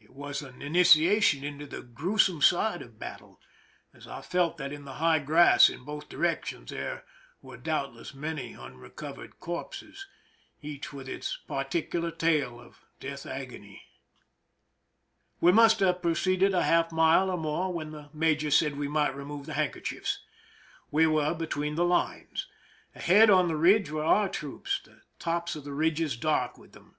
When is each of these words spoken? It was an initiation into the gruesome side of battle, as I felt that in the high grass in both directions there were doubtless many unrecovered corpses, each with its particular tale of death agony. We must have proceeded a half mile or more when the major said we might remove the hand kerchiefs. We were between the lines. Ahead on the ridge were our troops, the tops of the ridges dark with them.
It 0.00 0.10
was 0.10 0.42
an 0.42 0.60
initiation 0.60 1.44
into 1.44 1.66
the 1.68 1.82
gruesome 1.84 2.42
side 2.42 2.82
of 2.82 2.98
battle, 2.98 3.40
as 3.94 4.08
I 4.08 4.20
felt 4.20 4.56
that 4.56 4.72
in 4.72 4.84
the 4.86 4.94
high 4.94 5.20
grass 5.20 5.70
in 5.70 5.84
both 5.84 6.08
directions 6.08 6.70
there 6.72 7.04
were 7.40 7.58
doubtless 7.58 8.12
many 8.12 8.54
unrecovered 8.56 9.38
corpses, 9.38 10.08
each 10.62 10.92
with 10.92 11.08
its 11.08 11.36
particular 11.46 12.10
tale 12.10 12.58
of 12.60 12.80
death 12.98 13.24
agony. 13.24 13.84
We 15.40 15.52
must 15.52 15.78
have 15.78 16.02
proceeded 16.02 16.54
a 16.54 16.64
half 16.64 16.90
mile 16.90 17.30
or 17.30 17.38
more 17.38 17.72
when 17.72 17.92
the 17.92 18.10
major 18.12 18.50
said 18.50 18.76
we 18.76 18.88
might 18.88 19.14
remove 19.14 19.46
the 19.46 19.54
hand 19.54 19.74
kerchiefs. 19.74 20.18
We 20.90 21.06
were 21.06 21.34
between 21.34 21.76
the 21.76 21.84
lines. 21.84 22.48
Ahead 22.96 23.30
on 23.30 23.46
the 23.46 23.54
ridge 23.54 23.92
were 23.92 24.02
our 24.02 24.28
troops, 24.28 24.80
the 24.82 25.02
tops 25.20 25.54
of 25.54 25.62
the 25.62 25.72
ridges 25.72 26.16
dark 26.16 26.58
with 26.58 26.72
them. 26.72 26.96